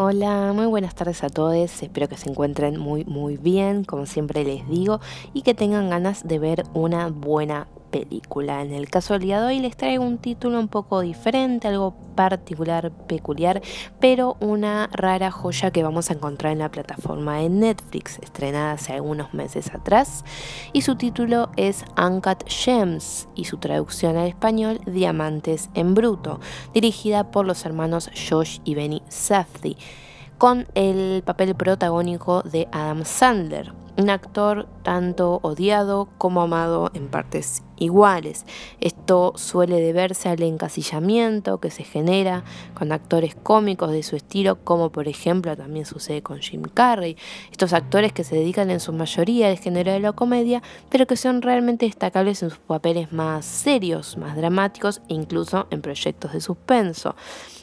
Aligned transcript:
Hola, 0.00 0.52
muy 0.54 0.66
buenas 0.66 0.94
tardes 0.94 1.24
a 1.24 1.28
todos. 1.28 1.82
Espero 1.82 2.08
que 2.08 2.16
se 2.16 2.30
encuentren 2.30 2.78
muy 2.78 3.04
muy 3.04 3.36
bien, 3.36 3.82
como 3.82 4.06
siempre 4.06 4.44
les 4.44 4.68
digo, 4.68 5.00
y 5.34 5.42
que 5.42 5.54
tengan 5.54 5.90
ganas 5.90 6.22
de 6.22 6.38
ver 6.38 6.62
una 6.72 7.08
buena 7.08 7.66
película. 7.90 8.62
En 8.62 8.72
el 8.72 8.88
caso 8.88 9.14
del 9.14 9.22
día 9.22 9.40
de 9.40 9.46
hoy 9.46 9.58
les 9.60 9.76
traigo 9.76 10.04
un 10.04 10.18
título 10.18 10.58
un 10.58 10.68
poco 10.68 11.00
diferente, 11.00 11.68
algo 11.68 11.94
particular, 12.14 12.90
peculiar, 13.06 13.62
pero 14.00 14.36
una 14.40 14.88
rara 14.92 15.30
joya 15.30 15.70
que 15.70 15.82
vamos 15.82 16.10
a 16.10 16.14
encontrar 16.14 16.52
en 16.52 16.58
la 16.58 16.70
plataforma 16.70 17.38
de 17.38 17.48
Netflix, 17.48 18.18
estrenada 18.18 18.72
hace 18.72 18.92
algunos 18.92 19.34
meses 19.34 19.72
atrás, 19.74 20.24
y 20.72 20.82
su 20.82 20.96
título 20.96 21.50
es 21.56 21.84
Uncut 21.96 22.44
Gems 22.48 23.28
y 23.34 23.44
su 23.44 23.58
traducción 23.58 24.16
al 24.16 24.28
español 24.28 24.80
Diamantes 24.86 25.70
en 25.74 25.94
Bruto, 25.94 26.40
dirigida 26.74 27.30
por 27.30 27.46
los 27.46 27.64
hermanos 27.64 28.10
Josh 28.28 28.58
y 28.64 28.74
Benny 28.74 29.02
Safdie 29.08 29.76
con 30.38 30.68
el 30.76 31.22
papel 31.24 31.56
protagónico 31.56 32.42
de 32.42 32.68
Adam 32.70 33.04
Sandler, 33.04 33.72
un 33.96 34.08
actor 34.08 34.68
tanto 34.84 35.40
odiado 35.42 36.08
como 36.16 36.42
amado 36.42 36.92
en 36.94 37.08
partes 37.08 37.64
iguales. 37.76 38.46
Esto 38.80 39.32
suele 39.34 39.80
deberse 39.80 40.28
al 40.28 40.40
encasillamiento 40.42 41.58
que 41.58 41.72
se 41.72 41.82
genera 41.82 42.44
con 42.74 42.92
actores 42.92 43.34
cómicos 43.34 43.90
de 43.90 44.04
su 44.04 44.14
estilo, 44.14 44.62
como 44.62 44.90
por 44.90 45.08
ejemplo 45.08 45.56
también 45.56 45.84
sucede 45.84 46.22
con 46.22 46.38
Jim 46.38 46.62
Carrey. 46.62 47.16
Estos 47.50 47.72
actores 47.72 48.12
que 48.12 48.22
se 48.22 48.36
dedican 48.36 48.70
en 48.70 48.78
su 48.78 48.92
mayoría 48.92 49.48
al 49.48 49.58
género 49.58 49.90
de 49.90 49.98
la 49.98 50.12
comedia, 50.12 50.62
pero 50.88 51.08
que 51.08 51.16
son 51.16 51.42
realmente 51.42 51.86
destacables 51.86 52.44
en 52.44 52.50
sus 52.50 52.60
papeles 52.60 53.12
más 53.12 53.44
serios, 53.44 54.16
más 54.16 54.36
dramáticos 54.36 55.00
e 55.08 55.14
incluso 55.14 55.66
en 55.70 55.82
proyectos 55.82 56.32
de 56.32 56.40
suspenso. 56.40 57.16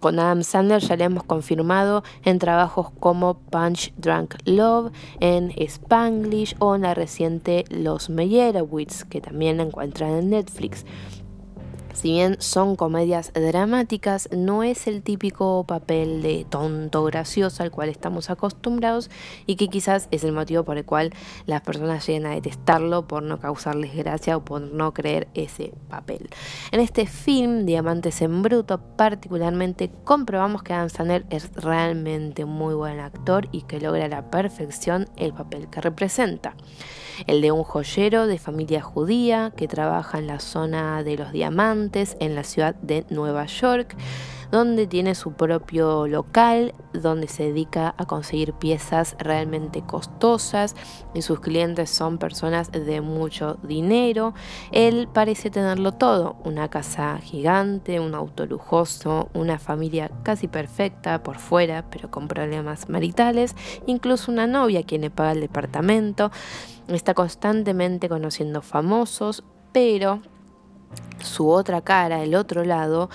Con 0.00 0.18
Adam 0.18 0.42
Sandler 0.42 0.80
ya 0.82 0.96
le 0.96 1.04
hemos 1.04 1.24
confirmado 1.24 2.02
en 2.24 2.38
trabajos 2.38 2.90
como 3.00 3.38
Punch 3.38 3.92
Drunk 3.96 4.34
Love, 4.44 4.92
en 5.20 5.52
Spanglish 5.56 6.54
o 6.58 6.74
en 6.74 6.82
la 6.82 6.94
reciente 6.94 7.64
Los 7.70 8.10
Meyerowitz, 8.10 9.04
que 9.04 9.20
también 9.20 9.56
la 9.56 9.64
encuentran 9.64 10.10
en 10.12 10.30
Netflix. 10.30 10.84
Si 11.96 12.10
bien 12.10 12.36
son 12.40 12.76
comedias 12.76 13.32
dramáticas, 13.32 14.28
no 14.30 14.62
es 14.62 14.86
el 14.86 15.02
típico 15.02 15.64
papel 15.64 16.20
de 16.20 16.44
tonto 16.46 17.02
gracioso 17.04 17.62
al 17.62 17.70
cual 17.70 17.88
estamos 17.88 18.28
acostumbrados 18.28 19.10
y 19.46 19.56
que 19.56 19.68
quizás 19.68 20.06
es 20.10 20.22
el 20.22 20.32
motivo 20.32 20.62
por 20.62 20.76
el 20.76 20.84
cual 20.84 21.14
las 21.46 21.62
personas 21.62 22.06
llegan 22.06 22.30
a 22.30 22.34
detestarlo 22.34 23.08
por 23.08 23.22
no 23.22 23.40
causarles 23.40 23.96
gracia 23.96 24.36
o 24.36 24.44
por 24.44 24.60
no 24.60 24.92
creer 24.92 25.28
ese 25.32 25.72
papel. 25.88 26.28
En 26.70 26.80
este 26.80 27.06
film, 27.06 27.64
Diamantes 27.64 28.20
en 28.20 28.42
Bruto, 28.42 28.78
particularmente 28.78 29.90
comprobamos 30.04 30.62
que 30.62 30.74
Adam 30.74 30.90
Sandler 30.90 31.24
es 31.30 31.50
realmente 31.54 32.44
muy 32.44 32.74
buen 32.74 33.00
actor 33.00 33.48
y 33.52 33.62
que 33.62 33.80
logra 33.80 34.04
a 34.04 34.08
la 34.08 34.30
perfección 34.30 35.08
el 35.16 35.32
papel 35.32 35.68
que 35.70 35.80
representa 35.80 36.54
el 37.26 37.40
de 37.40 37.52
un 37.52 37.62
joyero 37.62 38.26
de 38.26 38.38
familia 38.38 38.82
judía 38.82 39.52
que 39.56 39.66
trabaja 39.66 40.18
en 40.18 40.26
la 40.26 40.40
zona 40.40 41.02
de 41.02 41.16
los 41.16 41.32
diamantes 41.32 41.85
en 41.94 42.34
la 42.34 42.44
ciudad 42.44 42.74
de 42.76 43.06
Nueva 43.10 43.46
York 43.46 43.96
donde 44.50 44.86
tiene 44.86 45.14
su 45.14 45.32
propio 45.32 46.06
local, 46.06 46.74
donde 46.92 47.28
se 47.28 47.44
dedica 47.44 47.94
a 47.98 48.06
conseguir 48.06 48.52
piezas 48.52 49.16
realmente 49.18 49.82
costosas 49.82 50.74
y 51.14 51.22
sus 51.22 51.40
clientes 51.40 51.90
son 51.90 52.18
personas 52.18 52.70
de 52.70 53.00
mucho 53.00 53.58
dinero. 53.62 54.34
Él 54.72 55.08
parece 55.12 55.50
tenerlo 55.50 55.92
todo, 55.92 56.36
una 56.44 56.68
casa 56.68 57.18
gigante, 57.18 58.00
un 58.00 58.14
auto 58.14 58.46
lujoso, 58.46 59.28
una 59.34 59.58
familia 59.58 60.10
casi 60.22 60.48
perfecta 60.48 61.22
por 61.22 61.38
fuera, 61.38 61.84
pero 61.90 62.10
con 62.10 62.28
problemas 62.28 62.88
maritales, 62.88 63.54
incluso 63.86 64.30
una 64.30 64.46
novia 64.46 64.82
quien 64.84 65.02
le 65.02 65.10
paga 65.10 65.32
el 65.32 65.40
departamento 65.40 66.30
está 66.88 67.14
constantemente 67.14 68.08
conociendo 68.08 68.62
famosos, 68.62 69.42
pero 69.72 70.20
su 71.20 71.50
otra 71.50 71.82
cara, 71.82 72.22
el 72.22 72.34
otro 72.34 72.64
lado, 72.64 73.10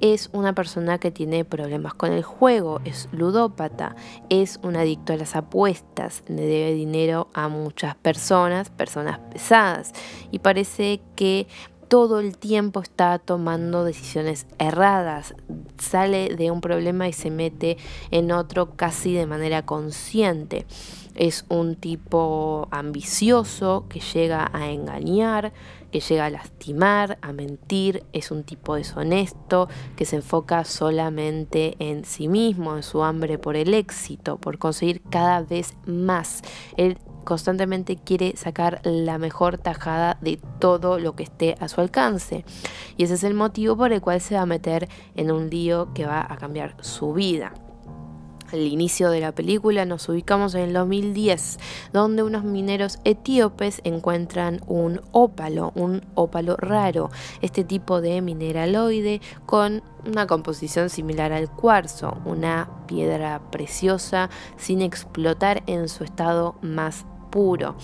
es 0.00 0.28
una 0.32 0.54
persona 0.54 0.98
que 0.98 1.10
tiene 1.10 1.44
problemas 1.44 1.94
con 1.94 2.12
el 2.12 2.22
juego, 2.22 2.80
es 2.84 3.08
ludópata, 3.12 3.96
es 4.28 4.60
un 4.62 4.76
adicto 4.76 5.12
a 5.12 5.16
las 5.16 5.36
apuestas, 5.36 6.22
le 6.28 6.42
debe 6.42 6.74
dinero 6.74 7.28
a 7.32 7.48
muchas 7.48 7.94
personas, 7.96 8.70
personas 8.70 9.18
pesadas, 9.30 9.92
y 10.30 10.40
parece 10.40 11.00
que 11.14 11.46
todo 11.88 12.18
el 12.18 12.36
tiempo 12.36 12.80
está 12.80 13.18
tomando 13.18 13.84
decisiones 13.84 14.46
erradas, 14.58 15.34
sale 15.78 16.34
de 16.34 16.50
un 16.50 16.60
problema 16.60 17.08
y 17.08 17.12
se 17.12 17.30
mete 17.30 17.76
en 18.10 18.32
otro 18.32 18.72
casi 18.76 19.14
de 19.14 19.26
manera 19.26 19.64
consciente. 19.64 20.66
Es 21.14 21.46
un 21.48 21.76
tipo 21.76 22.68
ambicioso 22.72 23.86
que 23.88 24.00
llega 24.00 24.50
a 24.52 24.68
engañar, 24.70 25.52
que 25.96 26.00
llega 26.00 26.26
a 26.26 26.30
lastimar, 26.30 27.16
a 27.22 27.32
mentir, 27.32 28.04
es 28.12 28.30
un 28.30 28.44
tipo 28.44 28.74
deshonesto 28.74 29.66
que 29.96 30.04
se 30.04 30.16
enfoca 30.16 30.66
solamente 30.66 31.74
en 31.78 32.04
sí 32.04 32.28
mismo, 32.28 32.76
en 32.76 32.82
su 32.82 33.02
hambre 33.02 33.38
por 33.38 33.56
el 33.56 33.72
éxito, 33.72 34.36
por 34.36 34.58
conseguir 34.58 35.00
cada 35.08 35.40
vez 35.40 35.74
más. 35.86 36.42
Él 36.76 36.98
constantemente 37.24 37.96
quiere 37.96 38.36
sacar 38.36 38.82
la 38.84 39.16
mejor 39.16 39.56
tajada 39.56 40.18
de 40.20 40.38
todo 40.58 40.98
lo 40.98 41.16
que 41.16 41.22
esté 41.22 41.54
a 41.60 41.68
su 41.68 41.80
alcance. 41.80 42.44
Y 42.98 43.04
ese 43.04 43.14
es 43.14 43.24
el 43.24 43.32
motivo 43.32 43.74
por 43.74 43.90
el 43.94 44.02
cual 44.02 44.20
se 44.20 44.34
va 44.34 44.42
a 44.42 44.46
meter 44.46 44.90
en 45.14 45.30
un 45.30 45.48
lío 45.48 45.94
que 45.94 46.04
va 46.04 46.26
a 46.30 46.36
cambiar 46.36 46.76
su 46.82 47.14
vida. 47.14 47.54
Al 48.52 48.60
inicio 48.60 49.10
de 49.10 49.20
la 49.20 49.32
película 49.32 49.84
nos 49.84 50.08
ubicamos 50.08 50.54
en 50.54 50.62
el 50.62 50.72
2010, 50.72 51.58
donde 51.92 52.22
unos 52.22 52.44
mineros 52.44 53.00
etíopes 53.02 53.80
encuentran 53.82 54.60
un 54.68 55.00
ópalo, 55.10 55.72
un 55.74 56.02
ópalo 56.14 56.56
raro, 56.56 57.10
este 57.42 57.64
tipo 57.64 58.00
de 58.00 58.22
mineraloide 58.22 59.20
con 59.46 59.82
una 60.06 60.28
composición 60.28 60.90
similar 60.90 61.32
al 61.32 61.50
cuarzo, 61.50 62.18
una 62.24 62.70
piedra 62.86 63.40
preciosa 63.50 64.30
sin 64.56 64.80
explotar 64.80 65.64
en 65.66 65.88
su 65.88 66.04
estado 66.04 66.54
más 66.62 67.04
puro. 67.30 67.74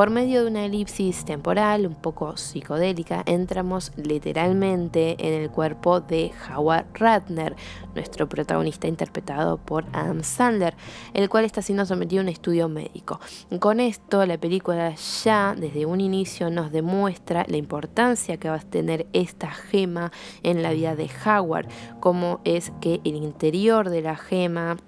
Por 0.00 0.08
medio 0.08 0.44
de 0.44 0.50
una 0.50 0.64
elipsis 0.64 1.26
temporal 1.26 1.86
un 1.86 1.94
poco 1.94 2.38
psicodélica, 2.38 3.22
entramos 3.26 3.92
literalmente 3.96 5.14
en 5.18 5.34
el 5.34 5.50
cuerpo 5.50 6.00
de 6.00 6.32
Howard 6.48 6.86
Ratner, 6.94 7.54
nuestro 7.94 8.26
protagonista 8.26 8.88
interpretado 8.88 9.58
por 9.58 9.84
Adam 9.92 10.22
Sandler, 10.22 10.74
el 11.12 11.28
cual 11.28 11.44
está 11.44 11.60
siendo 11.60 11.84
sometido 11.84 12.22
a 12.22 12.24
un 12.24 12.30
estudio 12.30 12.66
médico. 12.70 13.20
Con 13.58 13.78
esto, 13.78 14.24
la 14.24 14.38
película 14.38 14.94
ya 15.22 15.54
desde 15.54 15.84
un 15.84 16.00
inicio 16.00 16.48
nos 16.48 16.72
demuestra 16.72 17.44
la 17.46 17.58
importancia 17.58 18.38
que 18.38 18.48
va 18.48 18.56
a 18.56 18.60
tener 18.60 19.06
esta 19.12 19.50
gema 19.50 20.12
en 20.42 20.62
la 20.62 20.72
vida 20.72 20.96
de 20.96 21.10
Howard, 21.26 21.68
como 22.00 22.40
es 22.44 22.72
que 22.80 23.02
el 23.04 23.16
interior 23.16 23.90
de 23.90 24.00
la 24.00 24.16
gema 24.16 24.78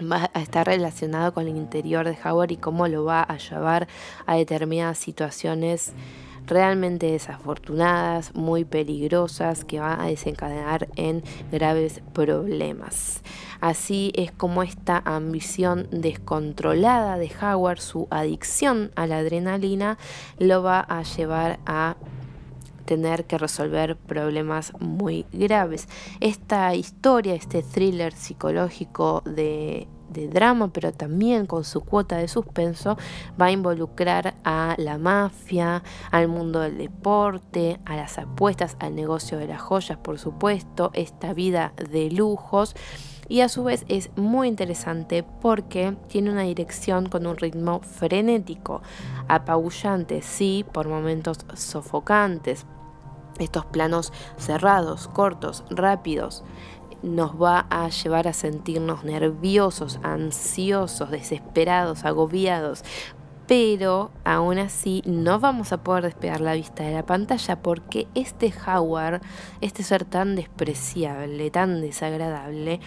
va 0.00 0.30
a 0.32 0.40
estar 0.40 0.66
relacionado 0.66 1.32
con 1.34 1.46
el 1.48 1.56
interior 1.56 2.06
de 2.06 2.16
Howard 2.24 2.52
y 2.52 2.56
cómo 2.56 2.88
lo 2.88 3.04
va 3.04 3.22
a 3.22 3.36
llevar 3.38 3.88
a 4.26 4.36
determinadas 4.36 4.98
situaciones 4.98 5.92
realmente 6.46 7.10
desafortunadas, 7.10 8.34
muy 8.34 8.64
peligrosas, 8.64 9.64
que 9.64 9.80
van 9.80 10.00
a 10.00 10.06
desencadenar 10.06 10.88
en 10.96 11.22
graves 11.50 12.02
problemas. 12.12 13.22
Así 13.60 14.12
es 14.14 14.30
como 14.30 14.62
esta 14.62 15.02
ambición 15.04 15.88
descontrolada 15.90 17.16
de 17.16 17.30
Howard, 17.40 17.80
su 17.80 18.08
adicción 18.10 18.90
a 18.94 19.06
la 19.06 19.18
adrenalina, 19.18 19.98
lo 20.38 20.62
va 20.62 20.80
a 20.80 21.02
llevar 21.02 21.58
a 21.64 21.96
tener 22.84 23.24
que 23.24 23.38
resolver 23.38 23.96
problemas 23.96 24.72
muy 24.78 25.24
graves. 25.32 25.88
Esta 26.20 26.74
historia, 26.74 27.34
este 27.34 27.62
thriller 27.62 28.12
psicológico 28.12 29.22
de, 30.14 30.28
drama, 30.28 30.72
pero 30.72 30.92
también 30.92 31.46
con 31.46 31.64
su 31.64 31.80
cuota 31.80 32.16
de 32.16 32.28
suspenso, 32.28 32.96
va 33.40 33.46
a 33.46 33.50
involucrar 33.50 34.34
a 34.44 34.74
la 34.78 34.96
mafia, 34.98 35.82
al 36.10 36.28
mundo 36.28 36.60
del 36.60 36.78
deporte, 36.78 37.80
a 37.84 37.96
las 37.96 38.18
apuestas, 38.18 38.76
al 38.80 38.94
negocio 38.94 39.38
de 39.38 39.48
las 39.48 39.60
joyas, 39.60 39.98
por 39.98 40.18
supuesto, 40.18 40.90
esta 40.94 41.34
vida 41.34 41.72
de 41.90 42.10
lujos 42.10 42.74
y 43.28 43.40
a 43.40 43.48
su 43.48 43.64
vez 43.64 43.84
es 43.88 44.10
muy 44.16 44.48
interesante 44.48 45.24
porque 45.40 45.96
tiene 46.08 46.30
una 46.30 46.42
dirección 46.42 47.08
con 47.08 47.26
un 47.26 47.36
ritmo 47.36 47.80
frenético, 47.80 48.82
apabullante, 49.28 50.22
sí, 50.22 50.64
por 50.72 50.88
momentos 50.88 51.38
sofocantes. 51.54 52.66
Estos 53.38 53.64
planos 53.66 54.12
cerrados, 54.36 55.08
cortos, 55.08 55.64
rápidos, 55.70 56.44
nos 57.02 57.40
va 57.40 57.66
a 57.70 57.88
llevar 57.88 58.28
a 58.28 58.32
sentirnos 58.32 59.04
nerviosos, 59.04 59.98
ansiosos, 60.02 61.10
desesperados, 61.10 62.04
agobiados, 62.04 62.84
pero 63.46 64.10
aún 64.24 64.58
así 64.58 65.02
no 65.04 65.38
vamos 65.38 65.72
a 65.72 65.82
poder 65.82 66.04
despegar 66.04 66.40
la 66.40 66.54
vista 66.54 66.82
de 66.82 66.92
la 66.92 67.04
pantalla 67.04 67.60
porque 67.60 68.06
este 68.14 68.52
Howard, 68.66 69.20
este 69.60 69.82
ser 69.82 70.04
tan 70.04 70.34
despreciable, 70.34 71.50
tan 71.50 71.80
desagradable, 71.80 72.80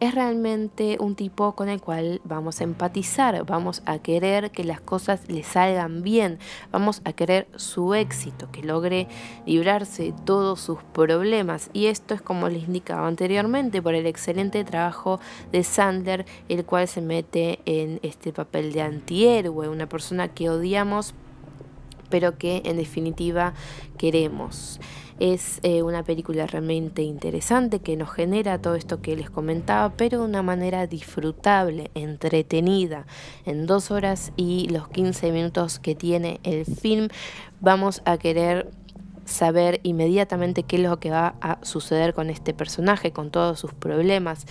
es 0.00 0.14
realmente 0.14 0.96
un 1.00 1.14
tipo 1.14 1.54
con 1.54 1.68
el 1.68 1.80
cual 1.80 2.20
vamos 2.24 2.60
a 2.60 2.64
empatizar, 2.64 3.44
vamos 3.44 3.82
a 3.86 3.98
querer 3.98 4.50
que 4.50 4.64
las 4.64 4.80
cosas 4.80 5.28
le 5.28 5.42
salgan 5.42 6.02
bien, 6.02 6.38
vamos 6.72 7.00
a 7.04 7.12
querer 7.12 7.46
su 7.56 7.94
éxito, 7.94 8.50
que 8.50 8.62
logre 8.62 9.08
librarse 9.46 10.04
de 10.04 10.12
todos 10.12 10.60
sus 10.60 10.82
problemas. 10.82 11.70
Y 11.72 11.86
esto 11.86 12.14
es 12.14 12.22
como 12.22 12.48
les 12.48 12.64
indicaba 12.64 13.06
anteriormente 13.06 13.82
por 13.82 13.94
el 13.94 14.06
excelente 14.06 14.64
trabajo 14.64 15.20
de 15.52 15.64
Sandler, 15.64 16.26
el 16.48 16.64
cual 16.64 16.88
se 16.88 17.00
mete 17.00 17.60
en 17.64 18.00
este 18.02 18.32
papel 18.32 18.72
de 18.72 18.82
antihéroe, 18.82 19.68
una 19.68 19.88
persona 19.88 20.28
que 20.28 20.50
odiamos 20.50 21.14
pero 22.10 22.38
que 22.38 22.62
en 22.64 22.76
definitiva 22.76 23.54
queremos. 23.98 24.78
Es 25.20 25.60
eh, 25.62 25.82
una 25.82 26.02
película 26.02 26.46
realmente 26.46 27.02
interesante 27.02 27.78
que 27.78 27.96
nos 27.96 28.10
genera 28.10 28.60
todo 28.60 28.74
esto 28.74 29.00
que 29.00 29.14
les 29.14 29.30
comentaba, 29.30 29.90
pero 29.96 30.18
de 30.18 30.24
una 30.24 30.42
manera 30.42 30.86
disfrutable, 30.86 31.90
entretenida. 31.94 33.06
En 33.46 33.66
dos 33.66 33.90
horas 33.90 34.32
y 34.36 34.68
los 34.70 34.88
15 34.88 35.30
minutos 35.30 35.78
que 35.78 35.94
tiene 35.94 36.40
el 36.42 36.64
film, 36.64 37.08
vamos 37.60 38.02
a 38.04 38.18
querer 38.18 38.70
saber 39.24 39.80
inmediatamente 39.82 40.64
qué 40.64 40.76
es 40.76 40.82
lo 40.82 40.98
que 40.98 41.10
va 41.10 41.36
a 41.40 41.58
suceder 41.64 42.14
con 42.14 42.30
este 42.30 42.54
personaje, 42.54 43.12
con 43.12 43.30
todos 43.30 43.58
sus 43.58 43.72
problemas. 43.72 44.46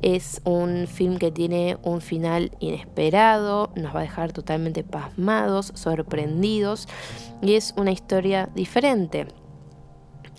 Es 0.00 0.40
un 0.44 0.86
film 0.86 1.18
que 1.18 1.30
tiene 1.30 1.78
un 1.82 2.00
final 2.00 2.52
inesperado, 2.60 3.72
nos 3.76 3.94
va 3.94 4.00
a 4.00 4.02
dejar 4.02 4.32
totalmente 4.32 4.84
pasmados, 4.84 5.72
sorprendidos 5.74 6.88
y 7.40 7.54
es 7.54 7.74
una 7.76 7.92
historia 7.92 8.48
diferente. 8.54 9.26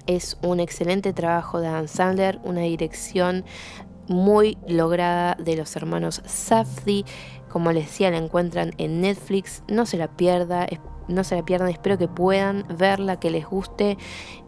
Es 0.07 0.37
un 0.41 0.59
excelente 0.59 1.13
trabajo 1.13 1.59
de 1.59 1.67
Adam 1.67 1.87
Sandler, 1.87 2.39
una 2.43 2.61
dirección 2.61 3.45
muy 4.07 4.57
lograda 4.67 5.35
de 5.35 5.55
los 5.55 5.75
hermanos 5.75 6.21
Safdie. 6.25 7.05
Como 7.49 7.71
les 7.71 7.85
decía, 7.85 8.11
la 8.11 8.17
encuentran 8.17 8.71
en 8.77 9.01
Netflix. 9.01 9.63
No 9.67 9.85
se 9.85 9.97
la 9.97 10.07
pierda, 10.07 10.67
no 11.07 11.23
se 11.23 11.35
la 11.35 11.45
pierdan. 11.45 11.69
Espero 11.69 11.97
que 11.97 12.07
puedan 12.07 12.65
verla, 12.77 13.19
que 13.19 13.29
les 13.29 13.45
guste 13.45 13.97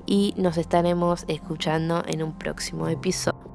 y 0.05 0.33
nos 0.37 0.57
estaremos 0.57 1.25
escuchando 1.27 2.03
en 2.07 2.23
un 2.23 2.37
próximo 2.37 2.87
episodio. 2.87 3.54